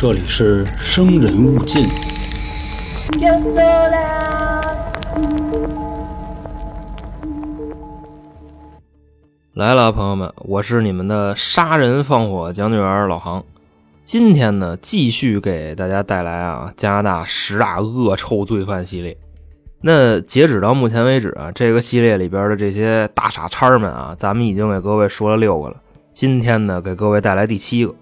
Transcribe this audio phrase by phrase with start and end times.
[0.00, 1.82] 这里是生人勿近。
[9.54, 13.44] 来了，朋友们，我是你们的杀人放火讲解员老航。
[14.04, 19.18] 今天呢，继续给大家带来啊加拿大十大恶臭罪犯系列。
[19.80, 25.76] 那截止到目前为止啊，这个系列里边的这些大傻叉们啊，咱们已经给各位说了六个了。
[26.12, 27.92] 今天呢，给各位带来第七个。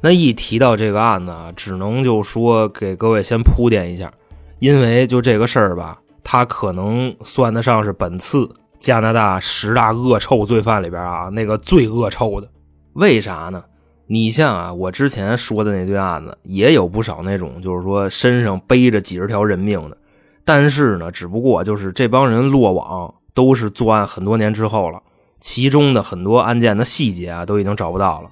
[0.00, 4.12] 那一提到这个案子啊，只能就说给各位先铺垫一下，
[4.60, 8.48] 因为就这个事儿吧，它可能算得上是本次
[8.78, 12.48] 加拿大十大恶臭罪犯里边啊那个最恶臭的。
[12.92, 13.64] 为啥呢？
[14.06, 19.96] 你像啊，我之前说的那堆案子，也有不少那种就是说身上背着几十条人命的，
[20.44, 25.02] 但是呢，只不过就是这帮人落网都是作案很多年之后了，
[25.40, 28.30] 其中的很多案件的细节啊都已经找不到了。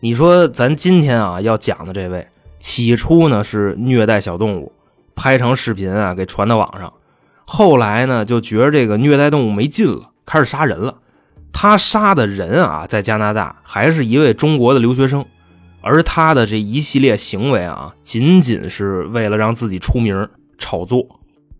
[0.00, 2.28] 你说咱今天啊要讲的这位，
[2.60, 4.72] 起初呢是虐待小动物，
[5.16, 6.92] 拍成视频啊给传到网上，
[7.44, 10.98] 后来呢就觉得这个虐待动物没劲了，开始杀人了。
[11.52, 15.26] 他杀的人啊，在加拿大还是一位中国的留学生，
[15.80, 21.04] 而他的这一系列行为啊，仅仅是为了让自己出名炒作。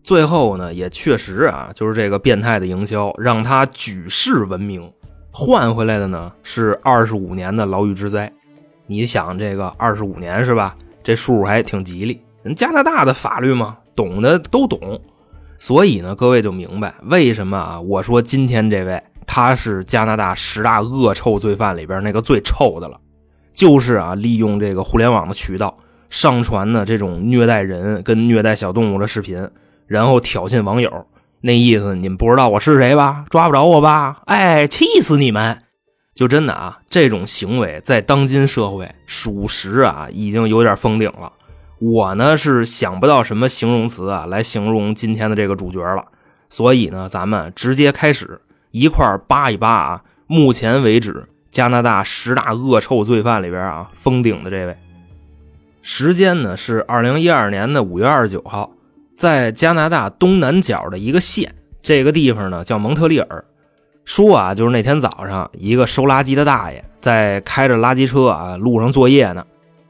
[0.01, 4.89] 最后呢，也确实啊，就是这个变态的营销让他举世闻名，
[5.31, 8.31] 换回来的呢是二十五年的牢狱之灾。
[8.87, 10.75] 你想这个二十五年是吧？
[11.03, 12.21] 这数还挺吉利。
[12.43, 14.99] 人加拿大的法律嘛，懂的都懂，
[15.57, 19.01] 所以呢，各位就明白为什么啊，我说今天这位。
[19.31, 22.99] 他是加拿大十大恶臭罪犯里边那个最臭的了，
[23.53, 25.77] 就是啊，利用这个互联网的渠道
[26.09, 29.47] 上传的这种虐待人跟虐待小动物的视频，
[29.85, 30.91] 然后挑衅网友，
[31.41, 33.25] 那意思你们不知道我是谁吧？
[33.29, 34.21] 抓不着我吧？
[34.25, 35.63] 哎，气死你们！
[36.13, 41.31] 就真的啊，这种行为在当今社会属实啊，已经有点封顶了。
[41.79, 46.05] 我呢是想不到什么形容词啊来形容今天的这个主角了，
[46.49, 48.41] 所以呢，咱们直接开始。
[48.71, 50.03] 一块扒一扒啊！
[50.27, 54.77] 目前为止，加拿大十大恶臭罪犯里边啊，封顶的这位，
[55.81, 58.69] 时间呢是二零一二年的五月二十九号，
[59.19, 63.43] 在加拿大东南角的一个县，这个地方呢叫蒙特利尔。
[64.05, 69.45] 说啊，就是那天早上，一个收垃圾的大爷在开着垃圾车啊路上作业呢，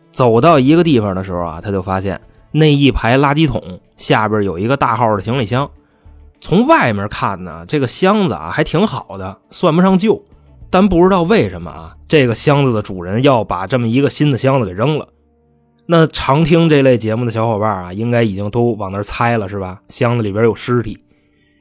[0.09, 2.19] 走到一个地方的时候啊，他就发现
[2.51, 5.69] 那一排垃圾桶下边有一个大号的行李箱。
[6.41, 10.19] 从外面看呢，这个箱子啊还挺好的，算不上旧，
[10.71, 15.07] 但不知道为什么啊，这个箱子的主人要把这么一个新的箱子给扔了。
[15.91, 19.81] 那常听这类节目的小伙伴啊，应该已经都往那猜了，是吧？
[19.87, 20.99] 箱子里边有尸体。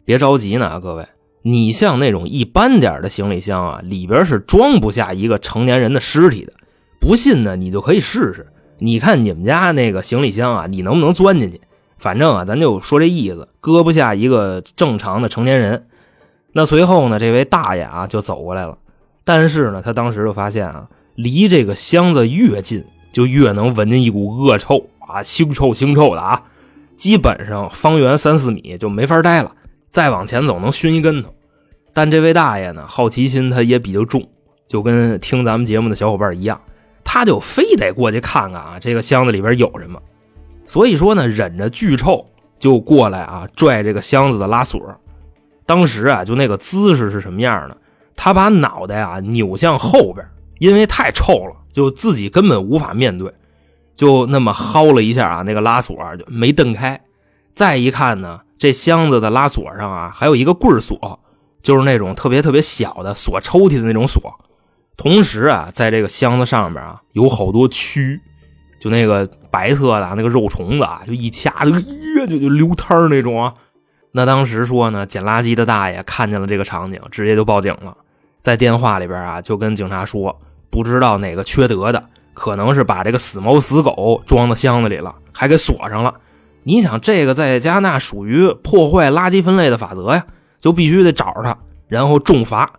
[0.05, 1.09] 别着急呢啊，各位，
[1.41, 6.53] 你像那种一般点的行李箱啊，里边是装不下一个成年人的尸体的。
[7.01, 8.47] 不信呢，你就可以试试。
[8.81, 11.59] 你看你们家那个行李箱啊，你能不能钻进去？
[11.97, 15.87] 反正啊，咱就说这意思，搁不下一个正常的成年人。
[16.53, 18.77] 那随后呢，这位大爷啊就走过来了，
[19.25, 22.85] 但是呢，他当时就发现啊，离这个箱子越近，
[23.19, 26.41] 就越能闻见一股恶臭啊，腥臭腥臭的啊，
[26.95, 29.51] 基本上方圆三四米就没法待了，
[29.91, 31.35] 再往前走能熏一跟头。
[31.93, 34.25] 但这位大爷呢，好奇心他也比较重，
[34.69, 36.61] 就跟听咱们节目的小伙伴一样，
[37.03, 40.01] 他就非得过去看看啊，这个箱子里边有什么。
[40.65, 42.25] 所以说呢，忍着巨臭
[42.61, 44.81] 就过来啊，拽这个箱子的拉锁。
[45.67, 47.77] 当时啊，就那个姿势是什么样的？
[48.15, 50.25] 他把脑袋啊扭向后边，
[50.61, 53.33] 因为太臭了，就自己根本无法面对，
[53.95, 57.01] 就那么薅了一下啊，那个拉锁就没蹬开。
[57.55, 61.21] 再一看呢，这箱子的拉锁上啊还有一个棍锁，
[61.63, 64.21] 就是那种特别特别小的锁抽屉的那种锁。
[64.97, 68.21] 同时啊，在这个箱子上边啊有好多蛆。
[68.81, 73.53] 就那个白色的那个肉虫子啊，就一掐就呀就就流汤那种啊。
[74.13, 77.97] 那当时说呢，捡垃圾的大爷看见了这个场景，直接就报警了。
[78.41, 82.05] 在电话里边啊，就跟警察说，不知道哪个缺德的，
[82.35, 86.15] 可能是把这个死猫死狗装到箱子里了，还给锁上了。
[86.63, 90.27] 你想，这个在加拿大属于破坏垃圾分类的法则呀，
[90.61, 91.57] 就必须得找着他，
[91.89, 92.71] 然后重罚。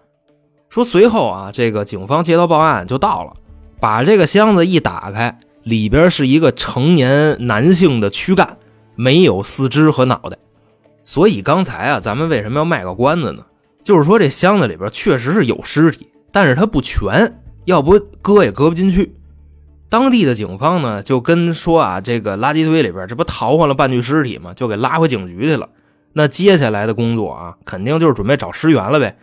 [0.70, 3.34] 说随后啊，这个警方接到报案就到了，
[3.80, 5.40] 把这个箱子一打开。
[5.64, 8.58] 里边是一个成年男性的躯干，
[8.96, 10.38] 没有四肢和脑袋，
[11.04, 13.44] 所以刚才啊，咱们为什么要卖个关子呢？
[13.84, 19.16] 就是说这箱子里边确实是有尸体，但是它不全，要不搁也搁不进去。
[19.90, 24.54] 当地的警方呢，就跟说啊，这个垃圾堆里边这不逃换了半具尸体吗？
[24.54, 25.70] 就给拉回警局去了。
[26.14, 29.18] 那接下来的工作啊，肯定就是准备找尸源了呗。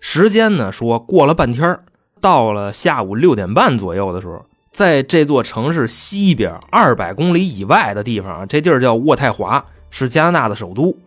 [0.00, 1.78] 时间呢，说过了半天，
[2.20, 4.44] 到了下午六点半左右的时候。
[4.70, 10.98] 在这座城市西边二百公里以外的地方啊，这地儿叫渥太华，是加拿大的首都。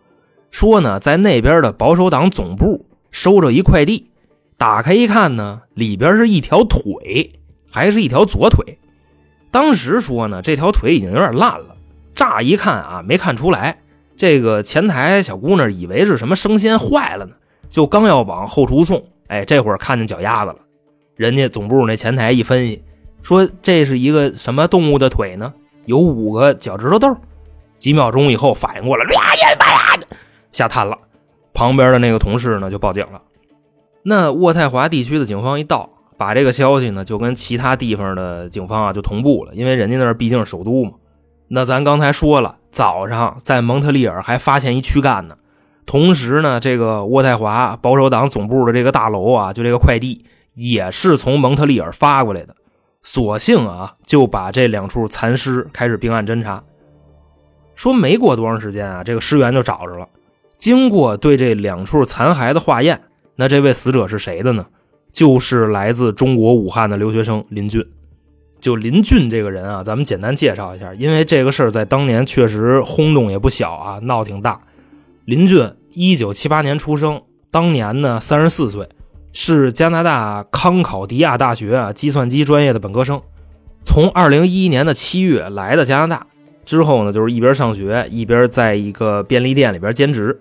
[0.51, 4.09] 说呢，在那边的保守党总部收着一快递，
[4.57, 7.39] 打开一看呢，里边是一条腿，
[7.71, 8.79] 还是一条左腿。
[9.51, 11.75] 当时说呢，这条腿已经有点烂了，
[12.15, 13.77] 乍一看啊，没看出来。
[14.15, 17.35] 这个前台小姑娘以为是什么生鲜坏了呢，
[17.69, 20.57] 就刚要往后厨送，哎，这会儿看见脚丫子了。
[21.15, 22.83] 人家总部那前台一分析，
[23.21, 25.53] 说这是一个什么动物的腿呢？
[25.85, 27.15] 有五个脚趾头豆。
[27.75, 30.07] 几秒钟以后反应过来，呀呀呀，
[30.51, 30.97] 吓瘫了。
[31.53, 33.21] 旁边的那个同事呢就报警了。
[34.09, 40.91] 那渥太华地区的警方一到，把这个消息呢就跟其他地方的警方啊就同步了，因为人家那毕竟是首都嘛。
[41.49, 45.35] 那咱刚才说了，早上在蒙特利尔还发现一躯干呢。
[45.85, 52.55] 同时呢，这个渥太华保守党总部的这个大楼啊，就这个快递也是从蒙特利尔发过来的。
[53.03, 56.63] 索性啊，就把这两处残尸开始并案侦查。
[57.75, 60.07] 说没过多长时间啊，这个尸源就找着了。
[60.57, 63.01] 经过对这两处残骸的化验，
[63.37, 64.65] 那这位死者是谁的呢？
[65.11, 67.85] 就是来自中国武汉的留学生林俊。
[68.59, 74.59] 就林俊这个人啊，咱们简单介绍一下，因为这个事儿在当年确实轰动也不小啊，闹挺大。
[75.25, 78.89] 林俊一九七八年出生，当年呢三十四岁，
[79.33, 83.21] 是加拿大康考迪亚大学啊计算机专业的本科生。
[83.83, 86.27] 从二零一一年的七月来的加拿大
[86.65, 90.39] 之后呢，就是一边上学一边在一个便利店里边兼职。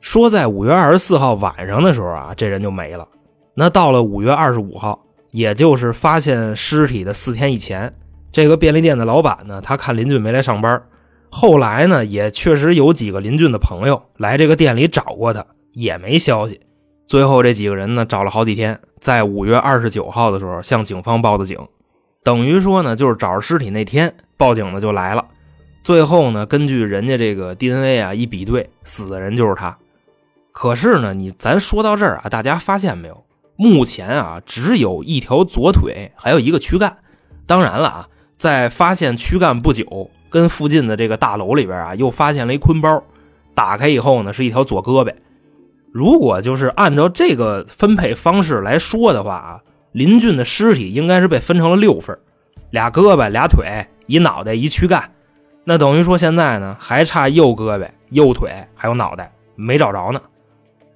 [0.00, 3.06] 说在五月二十四号晚上的时候啊，这人就没了。
[3.54, 5.04] 那到了五月二十五号。
[5.32, 7.92] 也就是发现尸体的四天以前，
[8.32, 10.82] 这个便利店的老板呢，他看林俊没来上班，
[11.28, 16.58] 后来呢，也确实有几个林俊的朋友来这个店里找过他，也没消息。
[17.06, 21.58] 最后这几个人呢，找了好几天，在五月二十九号的时候向警方报的警，
[22.24, 25.22] 等于说呢，就是找尸体那天报警的就来了。
[25.84, 29.76] 最后呢，根据人家这个 DNA 啊一比对，死的人就是他。
[30.52, 33.24] 可是呢，你咱说到这儿啊，大家发现没有？
[33.56, 36.96] 目前啊，只有一条左腿，还有一个躯干。
[37.46, 43.02] 当然了啊，在发现躯干不久，跟附近的这个大楼里边啊，又发现了一坤包。
[43.54, 45.12] 打开以后呢，是一条左胳膊。
[45.92, 49.60] 如果就是按照这个分配方式来说的话啊，
[49.92, 52.16] 林俊的尸体应该是被分成了六份：
[52.70, 55.10] 俩胳膊、俩腿、一脑袋、一躯干。
[55.64, 60.20] 那等于说现在呢，还差右胳膊、右腿还有脑袋没找着呢。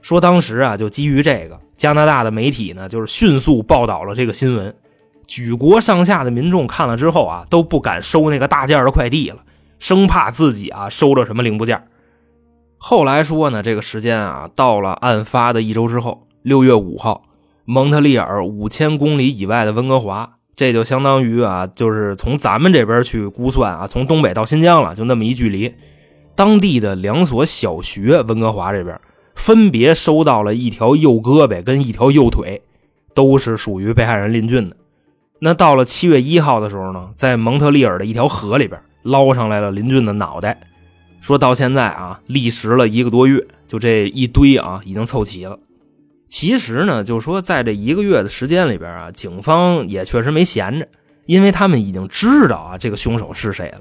[0.03, 1.59] 说当时啊，就基于这个。
[1.75, 4.73] 加拿大的媒体呢，就是迅速报道了这个新闻，
[5.27, 9.39] 举国上下的民众看了之后啊，都不敢收那个大件的快递了，
[9.81, 11.83] 生怕自己啊收着什么零部件。
[12.79, 17.23] 后来说呢，这个时间啊，到了案发的一周之后，六月五号，
[17.65, 25.75] 蒙特利尔五千公里以外的温哥华，这就相当于啊，就是从咱们这边去估算啊，从东北到新疆了，就那么一距离。
[26.37, 28.97] 当地的两所小学，温哥华这边。
[29.35, 32.63] 分别收到了一条右胳膊跟一条右腿，
[33.15, 34.77] 都是属于被害人林俊的。
[35.41, 40.61] 那到了七月一号的时候呢，在蒙特利尔的一条河里边捞上来了林俊的脑袋。
[41.21, 45.59] 说到现在啊，历时了一个多月，就这一堆啊，已经凑齐了。
[46.27, 50.89] 其实呢，就说在这一个月的时间里边啊，警方也确实没闲着，
[51.27, 53.81] 因为他们已经知道啊这个凶手是谁了。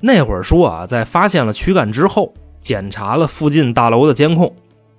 [0.00, 4.54] 那会儿说啊，在发现了躯干之后，检查了附近大楼的监控。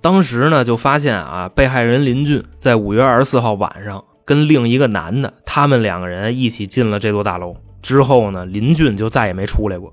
[0.06, 7.56] 当时呢，就发现啊，被害人林俊在五月二十四号晚上跟另一个男的，他们两个人一起进了这座大楼。
[7.82, 9.92] 之后呢，林俊就再也没出来过。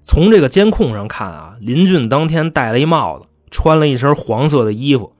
[0.00, 5.12] 从这个监控上看啊，林俊当天戴了一帽子，穿了一身黄色的衣服，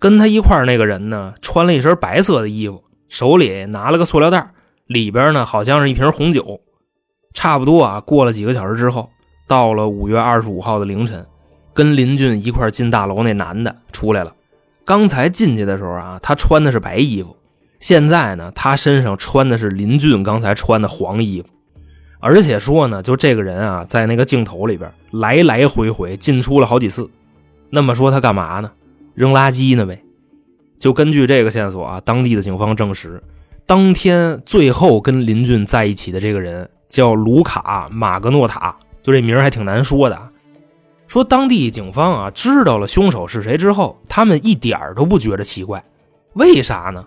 [0.00, 4.50] 跟他一块那个人呢，穿了一身白色的衣服，手里拿了个塑料袋，
[4.88, 6.60] 里边呢好像是一瓶红酒。
[7.32, 9.08] 差不多啊，过了几个小时之后，
[9.46, 11.24] 到了五月二十五号的凌晨。
[11.78, 14.34] 跟林俊一块进大楼那男的出来了。
[14.84, 17.36] 刚才进去的时候啊，他穿的是白衣服。
[17.78, 21.46] 现在呢，他身上穿的是林俊刚才穿的黄衣服。
[22.18, 27.08] 而且说呢，就这个人啊，在那个镜头里边来来回回进出了好几次。
[27.70, 28.72] 那么说他干嘛呢？
[29.14, 30.02] 扔垃圾呢呗。
[30.80, 33.22] 就根据这个线索啊，当地的警方证实，
[33.66, 40.27] 当天最后跟林俊在一起的这个人叫卢卡·马格诺塔，就这名还挺难说的。
[41.08, 45.82] 说当地警方啊知道了凶手是谁之后，他们一点都不觉得奇怪，
[46.34, 47.04] 为啥呢？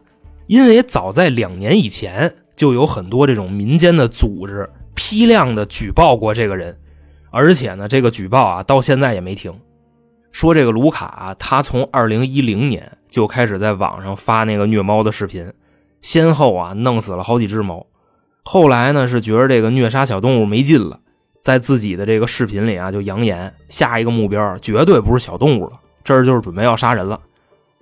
[0.48, 6.78] 因为早在两年以前就有很多这种民间的组织批量的举报过这个人，
[7.30, 9.54] 而且呢，这个举报啊到现在也没停。
[10.32, 15.54] 说这个卢卡，他从二零一零年就开始在网上发那个虐猫的视频，
[16.02, 17.86] 先后啊弄死了好几只猫，
[18.44, 21.00] 后来呢是觉得这个虐杀小动物没劲了，
[21.42, 25.72] 在自己的这个视频里啊就扬言下一个目标绝对不是小动物了，
[26.04, 27.20] 这就是准备要杀人了。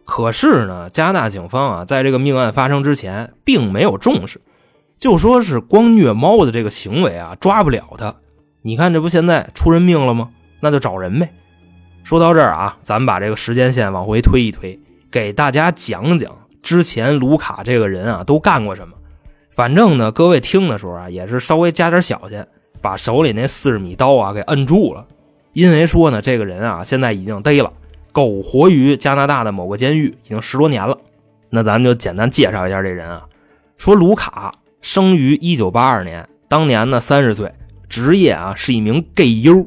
[0.06, 4.42] 可是呢，加拿大警方啊在这个命案发生之前并没有重视，
[4.98, 8.16] 就说是光虐猫的这个行为啊抓不了他。
[8.62, 10.30] 你看这不现在出人命了吗？
[10.62, 11.30] 那就找人呗。
[12.04, 14.80] 说到这儿啊，咱们把这个时间线往回推一推，
[15.12, 18.96] 给大家讲讲之前卢卡这个人啊都干过什么。
[19.51, 22.44] 反正呢，各位听的时候啊，也是稍微加点小心，
[22.82, 25.06] 把手里那四十米刀啊给摁住了。
[25.54, 27.72] 因为说呢，这个人啊现在已经逮了，
[28.12, 30.98] 苟活于加拿大的某个监狱已经十多年了。
[31.50, 33.26] 那咱们就简单介绍一下这人啊。
[33.78, 37.52] 说卢卡生于一九八二年，当年呢三十岁，
[37.88, 39.66] 职业啊是一名 gay 优。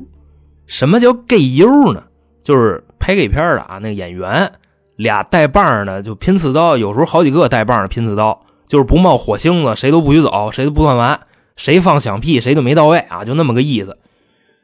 [0.67, 2.05] 什么叫 gay 优呢？
[2.43, 4.51] 就是拍 gay 片的啊，那个演员
[4.97, 11.21] 俩带棒的就拼刺刀，有时候好几个带棒的拼刺刀，就是不冒火星子，谁都不许走，谁都不算完，
[11.57, 13.99] 谁放响屁谁就没到位啊，就那么个意思。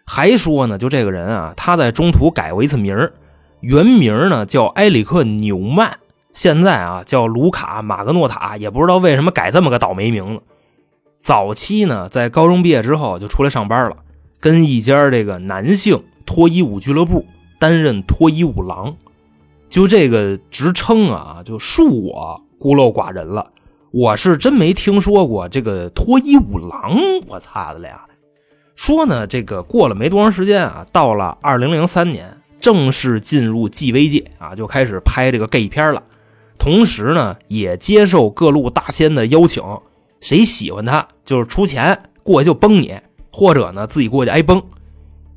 [0.06, 3.10] 还说呢，就这个人啊，他在中途改过一次名
[3.60, 5.98] 原名呢叫埃里克纽曼，
[6.32, 10.42] 现在啊叫卢卡马格诺塔，也不知道为什么改这么个倒霉名字。
[11.18, 13.96] 早期呢，在高中毕业之后就出来上班了，
[14.40, 17.26] 跟一家这个男性脱衣舞俱乐部。
[17.60, 18.94] 担任脱衣舞郎，
[19.68, 23.50] 就这个职称啊，就恕我孤陋寡人了。
[23.90, 26.94] 我是真没听说过这个脱衣舞郎，
[27.28, 28.04] 我擦的了呀！
[28.76, 36.02] 说呢，这个过了没多长时间啊，到了二零零三年，正式进入 GV 界啊，就开始拍这个 gay 片了。
[36.58, 39.62] 同时呢，也接受各路大仙的邀请，
[40.20, 42.94] 谁喜欢他，就是出钱过去就崩你，
[43.32, 44.62] 或者呢自己过去挨崩。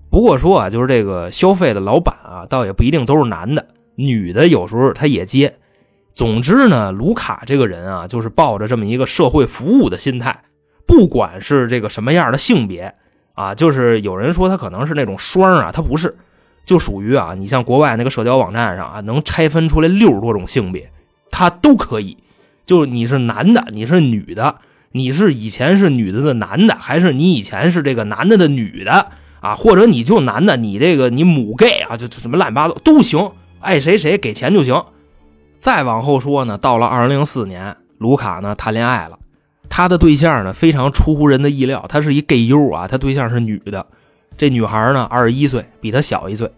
[0.10, 3.66] 不过说啊，就是这个消费的老板啊，倒也不一定都是男的，
[3.96, 5.56] 女的有时候他也接。
[6.14, 10.44] 总之呢，卢卡这个人啊，就是抱着这么一个社会服务的心态，
[10.86, 12.94] 不管是这个什么样的性别
[13.34, 16.18] 啊，就是有人说他可能是那种双啊，他不是，
[16.66, 20.92] 就属于啊，你像国外那个社交网站上啊，能拆分出来六十多种性别，
[21.32, 22.18] 他都可以。
[22.66, 24.58] 就是你是男的，你是女的，
[24.92, 29.08] 你是以前是女的的男的，还是你以前是这个男的的女的？
[29.40, 34.84] 啊，或者你就男的，你这个你母 gay 啊，就什么乱七八糟都行，爱谁谁给钱就行。
[35.62, 39.20] 再往后说呢，到了二零零四年，卢卡呢谈恋爱了，
[39.70, 43.86] 他的对象呢非常出乎人的意料，他是一 gay 优啊，他对象是女的，
[44.36, 46.52] 这女孩呢二十一岁，比他小一岁。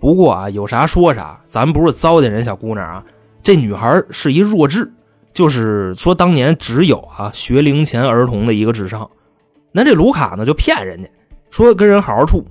[0.00, 3.04] 不过啊，有啥说啥，咱不是糟践人小姑娘啊，
[3.42, 4.90] 这女孩是一弱智，
[5.34, 9.10] 就是说当年只有啊学龄前儿童的一个智商。
[9.72, 11.10] 那这卢卡呢就骗人家。
[11.50, 12.42] 说跟人好好处，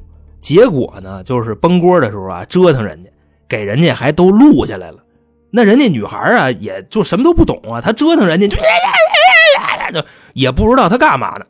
[0.42, 3.10] 结果呢，就是崩锅的时候啊，折腾人家，
[3.48, 5.00] 给人家还都录下来了。
[5.50, 8.58] 那人家女孩啊，也就什么都不懂啊，他折腾人家就
[10.34, 11.46] 也不知道他干嘛呢。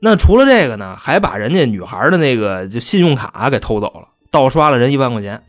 [0.00, 5.42] 那除了这个呢，还把人家女孩的那个就信用卡给偷走了，盗刷了人一万块钱。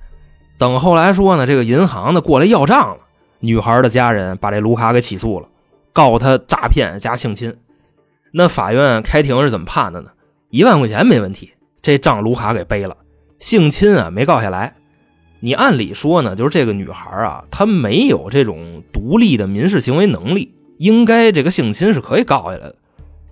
[0.57, 2.97] 等后来说呢，这个银行的过来要账了，
[3.39, 5.47] 女孩的家人把这卢卡给起诉了，
[5.91, 7.55] 告他诈骗加性侵。
[8.31, 10.11] 那法院开庭是怎么判的呢？
[10.49, 12.95] 一万块钱没问题，这账卢卡给背了。
[13.39, 14.75] 性侵啊没告下来。
[15.45, 22.75] 你按理说呢，就是这个女孩啊，她没有这种独立的民事行为能力，应该这个性侵是可以告下来的。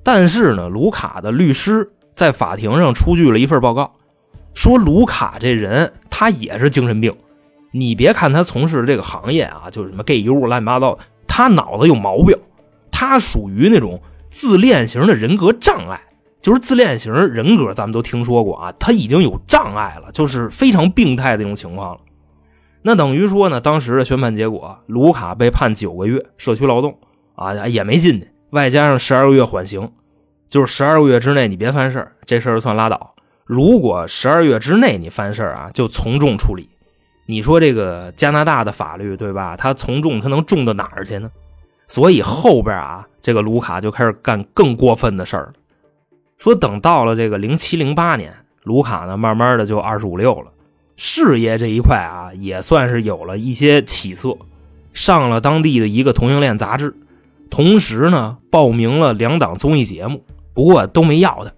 [0.04, 3.94] 但是呢，卢卡的律师在法庭上出具了一份报告，
[4.54, 7.16] 说卢卡这人他也是精神病。
[7.72, 12.38] 你别看他从事这个行业啊，就是什么 gay 物乱七八糟，他脑子有毛病，
[12.92, 15.98] 他属于那种自恋型的人格障碍。
[16.42, 22.02] 就是自恋型人格，咱们都听说过啊，他已经有障碍了，就是非常病态的一种情况了。
[22.82, 26.98] 那等于说呢，当时的宣判结果，卢卡被判九个月社区劳动
[27.36, 29.92] 啊，也没进去，外加上十二个月缓刑，
[30.50, 33.14] 就是十二个月之内你别犯事这事儿算拉倒。
[33.46, 36.70] 如果十二月之内你犯事啊，就从重处理。
[37.28, 39.56] 你说这个加拿大的法律对吧？
[39.56, 41.30] 他从重他能重到哪儿去呢？
[41.88, 45.54] 所以后边啊，这个卢卡就开始干更过分的事儿了。
[46.42, 48.34] 说等到了这个零七零八年，
[48.64, 50.48] 卢卡呢慢慢的就二十五六了，
[50.98, 54.36] 事业这一块啊也算是有了一些起色，
[54.92, 56.96] 上了当地的一个同性恋杂志，
[57.52, 60.24] 同时呢报名了两档综艺节目，
[60.56, 61.52] 不过都没要他。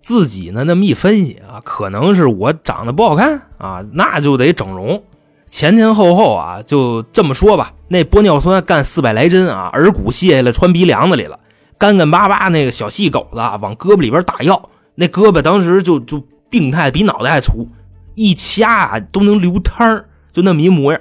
[0.00, 5.02] 自己呢那么一分析啊，可能是我长得不好看啊，那就得整容。
[5.46, 11.40] 前前后后啊就这么说吧，那玻尿酸干四百来针啊，耳骨卸下来穿鼻梁子里了。
[11.82, 17.66] 干干巴巴那个小细狗子往胳膊里边打药，那胳膊当时就就病态，比脑袋还粗，
[18.14, 21.00] 一掐都能流汤就那么一模样。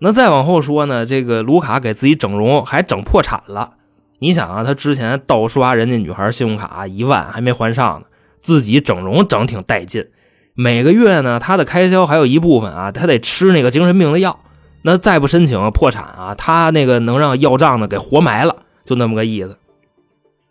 [0.00, 3.76] 那再往后说呢，这个卢卡给自己整容还整破产了。
[4.18, 8.06] 你想啊，他之前盗刷人家女孩信用卡一万还没还上呢，
[8.42, 10.08] 自己整容整挺带劲。
[10.52, 14.38] 每个月呢，他的开销还有一部分啊，他得吃那个精神病的药。
[14.82, 19.56] 那再不申请破产啊，他那个能让要账的给活埋了，就那么个意思。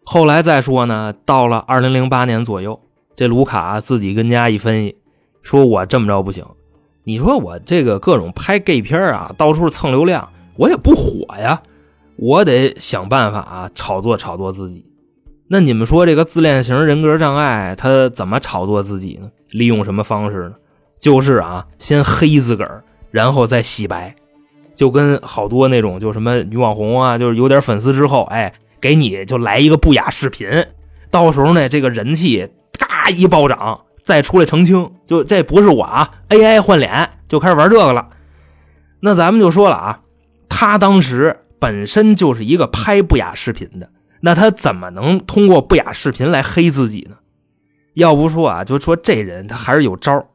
[0.05, 2.79] 后来再说呢，到了二零零八年左右，
[3.15, 4.95] 这卢卡自己跟家一分析，
[5.41, 6.45] 说我这么着不行。
[7.05, 11.61] 你说我这个各种拍 gay 片啊，到处蹭流量，我也不火呀，
[12.15, 14.85] 我得想办法啊，炒作炒作自己。
[15.47, 19.29] 那你们说这个自恋型人格障碍他怎么炒作自己呢？
[19.51, 20.55] 利用什么方式呢？
[20.99, 24.15] 就是啊，先黑自个儿，然后再洗白，
[24.73, 30.65] 就跟好多那种就什么女网红啊，就是有点粉丝之后，哎，给你就来一个不雅视频，
[31.09, 38.09] 到时候呢，这个人气嘎一暴涨，再出来澄清，就这不是我啊，AI 换脸就开始玩这个了。
[38.99, 40.01] 那咱们就说了啊，
[40.49, 43.89] 他当时本身就是一个拍不雅视频的。
[44.19, 47.15] 那他怎么能通过不雅视频来黑自己呢？
[47.93, 50.27] 要不说啊，就说这人他还是有招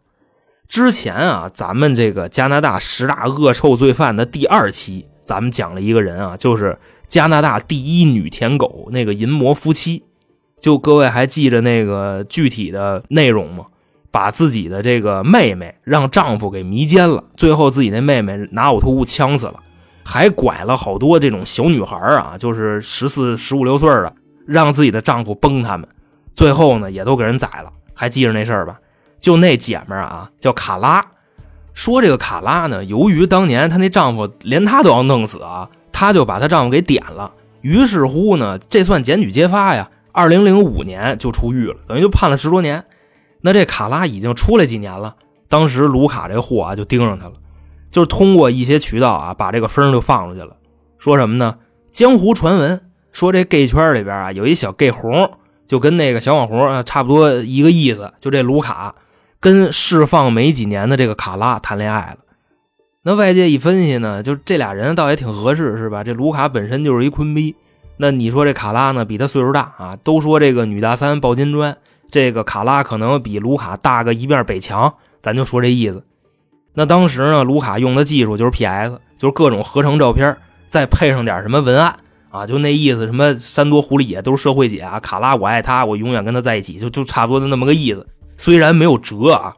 [0.66, 6.78] 之前啊，咱们这个加拿大十大恶臭罪犯的第二期，咱们讲了一个人啊，就是
[7.08, 10.04] 加拿大第一女舔狗那个淫魔夫妻。
[10.60, 13.66] 就各位还记着那个具体的内容吗？
[14.10, 19.60] 把自己的这个妹妹让丈夫给迷奸了，最后自己那妹妹拿呕吐物呛死了。
[20.04, 24.12] 还拐了好多这种小女孩啊，就是十四、十五六岁的，
[24.46, 25.86] 让自己的丈夫崩他们，
[26.34, 27.70] 最后呢也都给人宰了。
[27.92, 28.78] 还记着那事儿吧？
[29.20, 31.04] 就那姐们啊，叫卡拉。
[31.74, 37.32] 说这个卡拉呢，由于当年她那丈夫连她都要弄死啊，她就把她丈夫给点了。
[37.60, 39.90] 于是乎呢，这算检举揭发呀。
[40.10, 42.84] 二零零五年就出狱了，等于就判了十多年。
[43.40, 45.14] 那这卡拉已经出来几年了？
[45.48, 47.34] 当时卢卡这货啊就盯上他了。
[47.90, 50.56] 就是通过一些渠道啊，把这个风就放出去了。
[50.98, 51.58] 说什么呢？
[51.92, 52.80] 江湖传闻
[53.12, 55.30] 说这 gay 圈里边啊，有一小 gay 红，
[55.66, 58.12] 就跟那个小网红啊差不多一个意思。
[58.18, 58.94] 就这卢卡
[59.38, 62.18] 跟释放没几年的这个卡拉谈恋爱了。
[63.02, 66.02] 那外界一分析呢，就这俩人倒也挺合适，是吧？
[66.02, 67.54] 这卢卡本身就是一坤逼，
[67.96, 69.96] 那你说这卡拉呢，比他岁数大啊？
[70.02, 71.76] 都说这个女大三抱金砖，
[72.10, 76.02] 这个卡拉可能比卢卡大个一面北墙，咱就说这意思。
[76.74, 80.36] 那当时呢，卢卡用的技术就是 PS，就是各种合成照片，
[80.68, 81.96] 再配上点什么文案
[82.30, 88.06] 啊，就那意思，什么三多狐狸也都是社会姐啊，卡拉我爱他，我永远跟他在一起，就就差不多的那么个意思。
[88.36, 89.56] 虽然没有辙啊，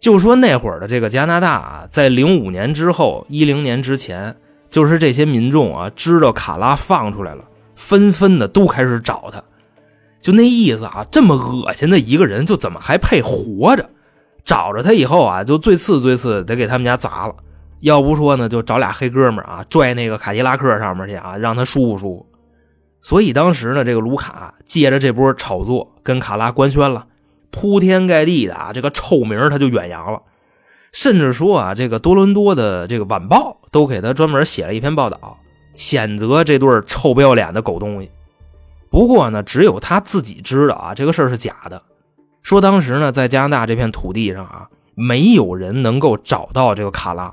[0.00, 4.34] 就说那会儿的这个加拿大啊，在零五年之后，一零年之前，
[4.68, 7.44] 就是这些民众啊，知道卡拉放出来了，
[7.76, 9.42] 纷纷的都开始找他，
[10.18, 13.90] 就那意思啊，这么恶心的一个人，就怎么还配活着？
[14.42, 17.34] 找着他以后啊，就最次最次得给他们家砸了。
[17.80, 22.26] 要不说呢，就找俩黑哥们啊，拽那个凯迪拉克上面去啊，让他舒服舒服。
[23.02, 27.06] 所以当时呢，这个卢卡借着这波炒作，跟卡拉官宣了，
[27.50, 30.22] 铺天盖地的啊，这个臭名他就远扬了。
[30.92, 35.38] 甚至说啊，这个多伦多的这个晚报都给他专门写了一篇报道，
[35.74, 38.10] 谴责这对臭不要脸的狗东西。
[38.90, 41.80] 不过呢，只有他自己知道啊，这个事儿是假的。
[42.42, 47.32] 说当时呢，在加拿大这片土地上啊，没有人能够找到这个卡拉，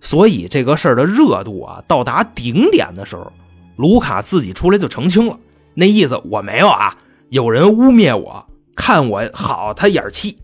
[0.00, 3.32] 所以这个事儿的热度啊到达顶点的时候，
[3.76, 5.38] 卢卡自己出来就澄清了，
[5.74, 6.94] 那意思我没有啊，
[7.30, 8.44] 有人污蔑我，
[8.78, 10.38] 看我好他眼气。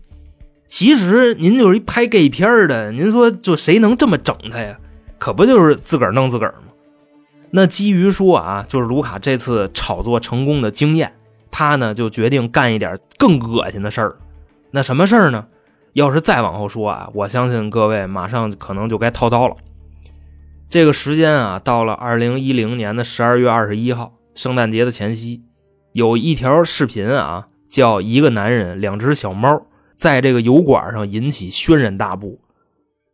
[0.67, 4.77] 其实您就是一拍 gay 片的，您说就谁能这么整他呀？
[5.17, 6.73] 可不就是自个儿弄自个儿吗？
[7.51, 11.13] 那基于说啊，就是卢卡这次炒作成功的经验。
[11.49, 14.17] 他呢就决定干一点更恶心的事儿，
[14.71, 15.47] 那什么事儿呢？
[15.93, 19.55] 要是再往后说啊，我相信各位马上可能就该掏刀了。
[20.69, 25.43] 这个时间啊，到了二零一零年的十二月二十一号，圣诞节的前夕，
[25.93, 29.61] 有一条视频啊，叫一个男人两只小猫
[29.97, 32.31] 在这个油管上引起轩然大波。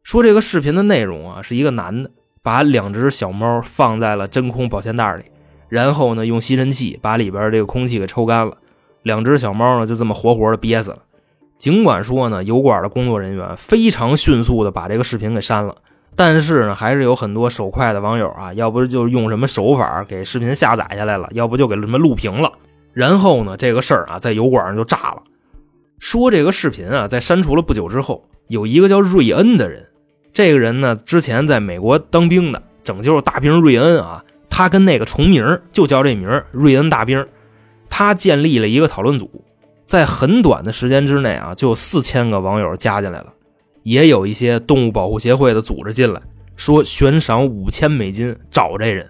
[0.03, 2.11] 说这个视频的内容啊，是一个男的
[2.43, 5.23] 把两只小猫放在了真空保鲜袋里。
[5.67, 8.55] 然后呢，用吸尘器把里边这个空气给抽干了，
[9.01, 10.99] 两只小猫呢就这么活活的憋死了。
[11.57, 15.75] 尽管说呢，油管的工作人员非常迅速的把这个视频给删了，
[16.15, 22.51] 但是呢，还是有很多手快的网友啊，要不就用什么手法给视频下载下来了，要不就给什么录屏了。
[22.93, 25.23] 然后呢，这个事儿啊，在油管上就炸了。
[25.99, 29.87] 说这个视频啊，在删除了不久之后，有一个叫瑞恩的人，
[30.33, 34.23] 这个人呢，之前在美国当兵的，拯救大兵瑞恩啊。
[34.53, 37.25] 他跟那个重名就叫这名瑞恩大兵，
[37.89, 39.45] 他建立了一个讨论组，
[39.85, 43.27] 在很短的时间之内啊，就有四千个网友加进来了，
[43.83, 46.21] 也有一些动物保护协会的组织进来，
[46.57, 49.09] 说悬赏五千美金找这人，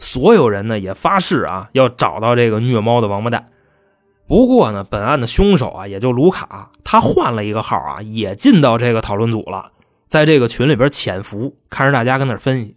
[0.00, 3.50] 所有人呢也发誓啊要找到这个虐猫的王八蛋。
[4.26, 9.70] 不过呢，本案的凶手啊，也就卢卡，他换了一个号啊，也进到这个讨论组了，
[10.08, 12.76] 在这个群里边潜伏，看着大家跟那分析。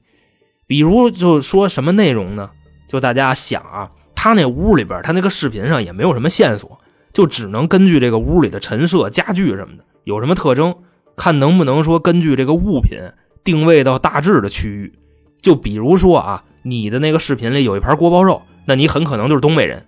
[0.65, 2.49] 比如就说什么内容呢？
[2.88, 6.79] 就大家想啊，他那屋里边，他那个视频上也没有什么线索，
[7.13, 10.75] 就只能根据这个屋里的陈设、家具什么的有什么特征，
[11.15, 12.99] 看能不能说根据这个物品
[13.43, 14.93] 定位到大致的区域。
[15.41, 19.80] 就比如说啊，你的那个视频里有一盘锅包肉，那你很可能就是东北人；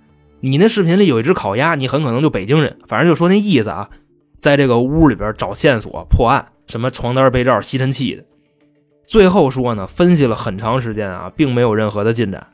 [0.42, 2.78] 你那视频里有一只烤鸭，你很可能就北京人。
[2.88, 3.90] 反正就说那意思啊，
[4.40, 8.24] 在这个屋里边找线索破案，什么床单、被罩、吸尘器的。
[9.08, 12.48] 最后说呢，分析了很长时间啊，并没有任何的进展。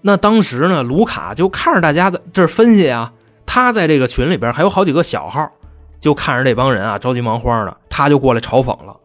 [0.00, 3.12] 那当时呢，卢卡就看着大家在这分析啊，
[3.46, 5.48] 他在这个群里边还有好几个小号，
[6.00, 8.96] 就看着这帮人啊着急忙慌的，他就过来嘲讽了，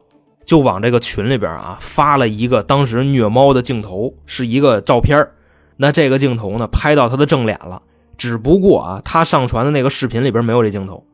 [0.48, 5.28] 就往这个群里边啊发了一个当时虐猫的镜头，是一个照片
[5.76, 7.82] 那这个镜头呢拍到他的正脸了，
[8.18, 11.06] 只不过啊他上传的那个视频里边没有这镜头。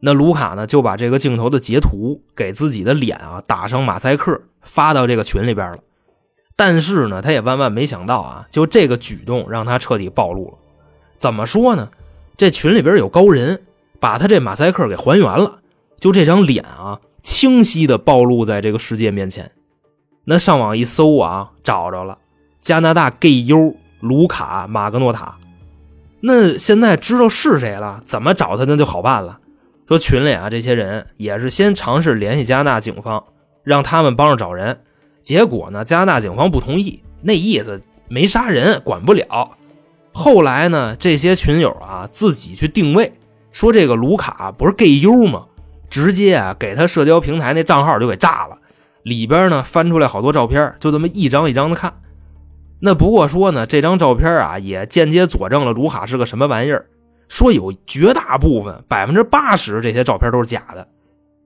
[0.00, 5.78] 那卢卡呢就把这个镜头的截图给自己的脸啊打上马赛克，发到这个群里边了。
[6.54, 10.58] 但是呢，他也万万没想到啊，就这个举动让他彻底暴露了。
[11.16, 11.88] 怎么说呢？
[12.36, 13.62] 这群里边有高人，
[13.98, 15.60] 把他这马赛克给还原了，
[15.98, 19.50] 就这张脸啊，清晰的暴露在这个世界面前。
[20.24, 22.18] 那上网一搜啊，找着了
[22.60, 25.36] 加拿大 gay 优卢卡马格诺塔。
[26.20, 29.40] 那现在知道是谁了，怎么找他那就好办了。
[29.86, 33.24] 说群里啊，这些人也是先尝试联系加拿大警方，
[33.62, 34.80] 让他们帮着找人。
[35.22, 39.50] 结果呢，加拿大警方不同意，那意思没杀人，管不了。
[40.12, 43.12] 后来呢，这些群友啊自己去定位，
[43.52, 45.44] 说这个卢卡不是 gay 优吗？
[45.94, 48.58] 直接啊给他社交平台那账号就给炸了，
[49.04, 52.00] 里边呢翻出来好多照片，就这么一张一张的看。
[52.80, 56.86] 那不过说呢，这张照片啊也间接佐证了卢卡是个什么玩意儿。
[57.28, 60.88] 说有绝大部分百分之八十这些照片都是假的，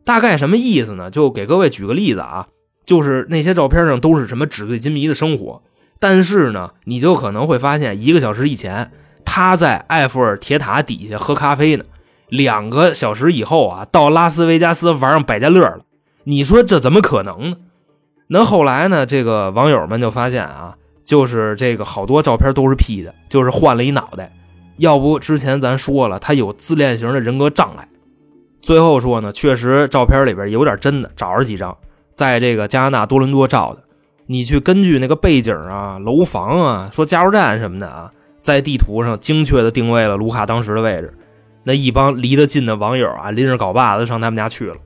[0.07, 1.11] 大概什么意思呢？
[1.11, 2.47] 就给各位举个例子啊，
[2.87, 5.63] 就是那些照片上都是什么纸醉金迷的生活，
[6.01, 8.91] 但是呢，你就可能会发现一个小时以前
[9.27, 11.85] 他在埃菲尔铁塔底下喝咖啡呢，
[12.29, 15.81] 两个小时以后啊到拉斯维加斯玩上百家乐了，
[16.25, 17.57] 你说这怎么可能呢？
[18.29, 24.31] 那后来呢，这个网友们就发现啊，就是这个好多照片都是 P 的，就是换了一脑袋。
[24.77, 27.89] 要不之前咱说了，他有自恋型的人格障碍。
[28.61, 31.75] 最后说呢，确实照片里边有点真的，找着几张，
[32.15, 33.83] 在这个加拿大多伦多照的。
[34.27, 38.13] 你去根据那个背景啊、楼房啊、说加油站什么的啊，
[38.43, 41.15] 在地图上精确的定位了卢卡当时的位置。
[41.65, 44.77] 那一帮离得近的网友啊，拎着镐把子上他们家去了。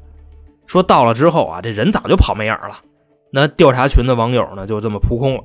[0.66, 2.80] 说到了之后啊，这人早就跑没影了。
[3.30, 5.44] 那调查群的网友呢，就这么扑空了。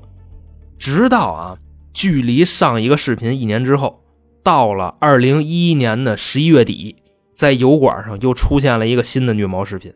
[0.77, 1.57] 直到啊，
[1.93, 4.03] 距离上一个视频一年之后。
[4.43, 6.95] 到了二零一一年的十一月底，
[7.35, 9.93] 在油管上又出现了一个新的虐猫视频。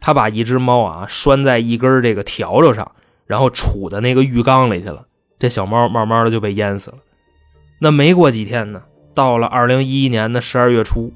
[0.00, 2.90] 他把一只猫啊拴在一根这个笤帚上，
[3.26, 5.04] 然后杵在那个浴缸里去了。
[5.38, 6.96] 这小猫慢慢的就被淹死了。
[7.82, 8.82] 那没过几天呢，
[9.14, 11.12] 到了二零一一年的十二月初，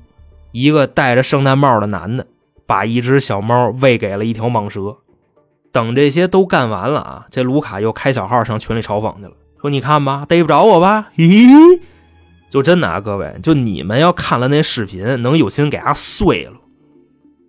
[0.53, 2.27] 一个戴着圣诞帽的男的
[2.67, 4.97] 把一只小猫喂给了一条蟒蛇。
[5.73, 11.81] 等这些都干完了啊，这卢卡又开小号上群里嘲讽去了，说：“你看吧，逮不着我吧？” 咦。
[12.49, 16.53] 就真的啊，各位，就你们要看了那视频，能有心给他碎了。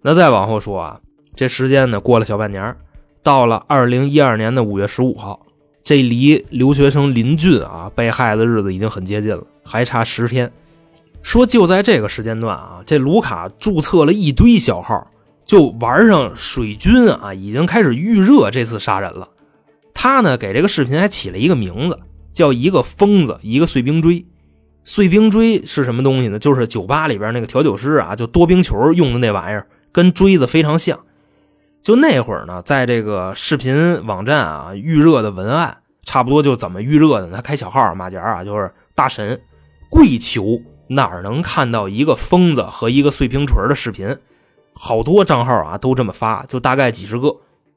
[0.01, 0.99] 那再往后说啊，
[1.35, 2.75] 这时间呢过了小半年，
[3.23, 5.45] 到了二零一二年的五月十五号，
[5.87, 10.51] 这离留学生林俊啊被害的日子已经很接近了，还差十天。
[11.21, 15.09] 说就在这个时间段啊，这卢卡注册了一堆小号，
[15.45, 19.29] 就玩上水军啊，已经开始预热这次杀人了。
[19.93, 21.97] 他呢给这个视频还起了一个名字，
[22.33, 24.25] 叫一个疯子，一个碎冰锥。
[24.83, 26.37] 碎冰锥是什么东西呢？
[26.37, 30.99] 就是酒吧里边那个调酒师啊，就多冰球用的那玩意儿，跟锥子非常像。
[31.87, 37.31] 就那会儿呢，在这个视频网站啊，预热的文案差不多就怎么预热的？
[37.33, 39.39] 他开小号马甲啊，就是大神
[39.89, 44.17] 跪求哪儿能看到一个疯子和一个碎冰锤的视频？
[44.73, 47.33] 好多账号啊都这么发，就大概几十个。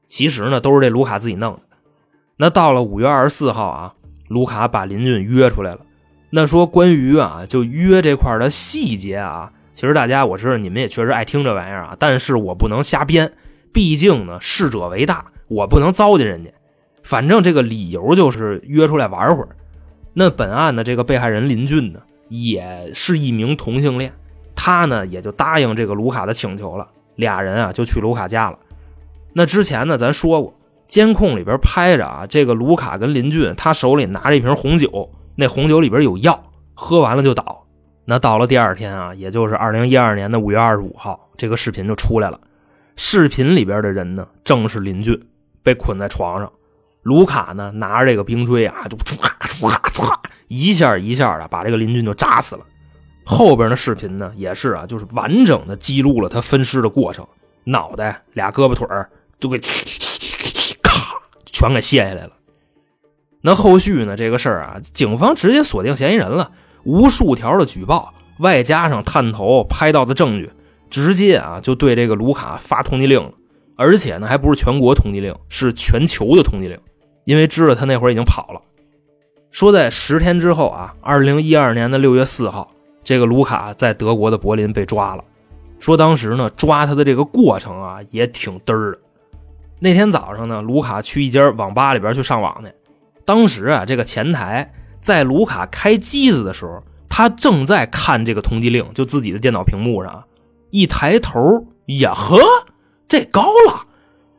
[0.09, 1.61] 其实呢，都是这卢卡自己弄的。
[2.37, 3.95] 那到了五月二十四号啊，
[4.27, 5.83] 卢卡把林俊约出来了。
[6.31, 13.33] 那说关于啊，就约这块的细节啊，其实大家我知道你们也确实爱听这玩意儿啊，但是我不能瞎编，
[13.73, 16.51] 毕竟呢逝者为大，我不能糟践人家。
[17.03, 19.49] 反正这个理由就是约出来玩会儿。
[20.13, 24.13] 那本案的这个被害人林俊呢，也是一名同性恋，
[24.55, 28.59] 他呢也就答应这个卢卡的请求了，俩人啊就去卢卡家了。
[29.33, 30.53] 那之前呢咱说过，
[30.87, 36.43] 监控里边拍着啊，这个卢卡跟林俊，他手里拿着一瓶红酒，那红酒里边有药，
[36.75, 37.65] 喝完了就倒。
[38.05, 42.41] 那到了第二天啊，也就是二零一二年的五月二十五号，这个视频就出来了。
[43.03, 45.19] 视频里边的人呢，正是林俊，
[45.63, 46.53] 被捆在床上。
[47.03, 50.15] 卢卡呢，拿着这个冰锥啊，就唰唰唰，
[50.49, 52.61] 一下一下的把这个林俊就扎死了。
[53.25, 57.27] 后边的视频呢，也是啊，就是完整的记录了他分尸的过程，
[57.65, 58.87] 脑袋、俩胳膊腿
[59.39, 59.59] 就给
[60.83, 61.01] 咔
[61.47, 62.33] 全给卸下来了。
[63.41, 66.53] 那后续呢，这个事儿啊，警方直接锁定嫌疑人了，
[66.85, 70.53] 无数条的举报，外加上探头拍到的证据，
[70.91, 73.33] 直接啊就对这个卢卡发通缉令了。
[73.77, 76.79] 而且呢，还不是全国通缉令，是全球的通缉令。
[77.25, 78.61] 因为知道他那会儿已经跑了，
[79.51, 82.67] 说在十天之后啊，二零一二年的六月四号，
[83.05, 85.25] 这个卢卡在德国的柏林被抓了。
[85.79, 88.99] 说当时呢，抓他的这个过程啊，也挺嘚儿的。
[89.79, 92.73] 那天早上呢，卢卡去一家网吧里边去上网去，
[93.25, 100.25] 当时啊，这个前台在卢卡开机子的时候，他正在看这个通缉令，就自己的电脑屏幕上，
[100.71, 102.39] 一抬头，呀呵，
[103.09, 103.87] 这高了。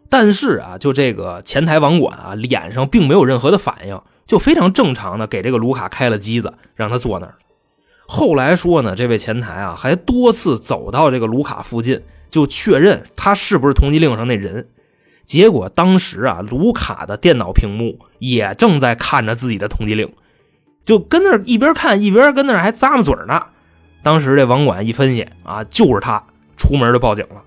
[0.09, 7.35] 但是啊，就这个前台网管啊，脸上并没有任何的反应，就非常正常的给这个卢卡开了机子，让他坐那儿。
[8.07, 14.67] 后来说呢，这位前台啊，还多次走到这个卢卡附近，就确认他是不是通缉令上那人。
[15.25, 20.11] 结果当时啊，卢卡的电脑屏幕也正在看着自己的通缉令，
[20.83, 23.41] 就跟那一边看一边跟那还咂摸嘴呢。
[24.03, 26.23] 当时这网管一分析啊，就是他，
[26.57, 27.41] 出门就报警了。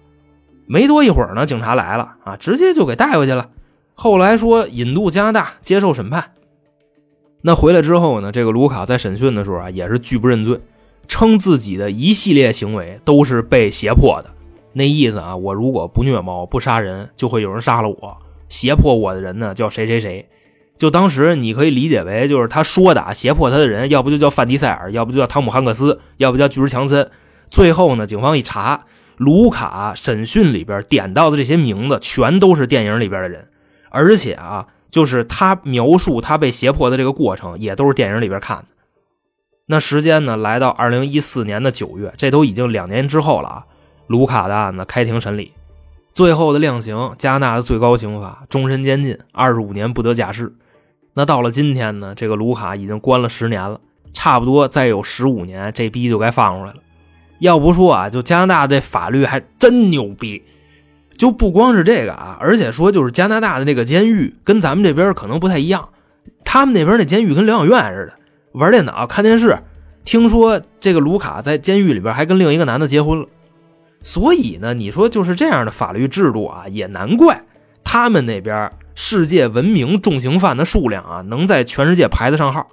[0.67, 3.51] 没多一会儿呢，警察来了啊，直接就给带回去了。
[3.95, 6.33] 后来说引渡加拿大接受审判。
[7.43, 10.59] 那回来之后呢，这个卢卡在审讯的时候啊，也是拒不认罪，
[11.07, 14.31] 称自己的一系列行为都是被胁迫的。
[14.73, 18.17] 那意思啊，我如果不虐猫不杀人，就会有人杀了我。
[18.49, 20.29] 胁迫我的人呢，叫谁谁谁。
[20.77, 27.11] 就当时你可以理解为，就是他说的胁迫他的人，要不就叫范迪塞尔，要不就叫汤姆汉克斯，要不叫巨石强森。
[27.51, 28.85] 最后呢，警方一查。
[29.17, 33.47] 卢卡审讯里边点到的这些名字，全都是电影里边的人，
[33.89, 38.65] 而且啊，就是他描述他被胁迫的这个过程，也都是电影里边看的。
[39.67, 43.65] 那时间呢，来到二零一四年的九月，这都已经两年之后了啊。
[44.09, 45.53] 卢卡的案子开庭审理，
[46.13, 50.53] 最后的量刑，加拿大的最高刑罚终身监禁，二十五年不得假释。
[51.15, 53.81] 那到了今天呢，这个卢卡已经关了十年了，
[54.13, 56.79] 差不多再有十五年，这逼就该放出来了。
[57.39, 60.43] 要不说啊，就加拿大这法律还真牛逼，
[61.17, 65.89] 就不光是这个啊，而且说就是加拿大的这个监狱跟咱们这边可能不太一样，
[66.45, 68.15] 他们那边那监狱跟疗养院似的，
[68.53, 69.57] 玩电脑看电视。
[70.05, 73.27] 听说这个卢卡在监狱里边还跟另一个男的结婚了，
[74.03, 77.43] 所以呢，你说就是这样的法律制度啊，也难怪
[77.83, 82.69] 他们那边世界闻名重刑犯的数量啊，能在全世界排得上号。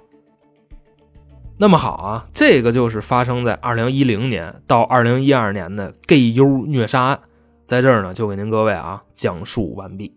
[1.58, 7.20] 那么好啊，这个就是发生在二零一零年到二零一二年的 gay 优虐杀案，
[7.66, 10.12] 在这儿呢就给您各位啊讲述完毕。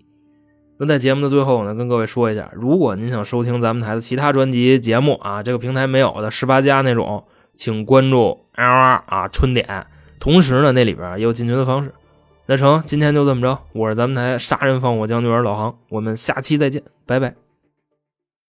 [0.77, 9.87] 那在节目的最后呢，跟各位说一下，如果您想收听咱们台的其他专辑节目啊，这个平台没有的十八加那种，请关注 L R 啊春点，
[10.19, 11.93] 同时呢那里边也有进群的方式。
[12.47, 17.44] 那成，今天就这么着，我是咱们台杀人放火将军老航，我们下期再见，拜拜。